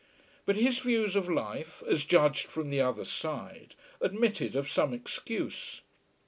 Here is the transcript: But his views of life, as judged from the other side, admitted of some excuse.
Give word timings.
But 0.47 0.55
his 0.55 0.79
views 0.79 1.15
of 1.15 1.29
life, 1.29 1.83
as 1.87 2.05
judged 2.05 2.47
from 2.47 2.71
the 2.71 2.81
other 2.81 3.05
side, 3.05 3.75
admitted 4.01 4.55
of 4.55 4.67
some 4.67 4.95
excuse. 4.95 5.81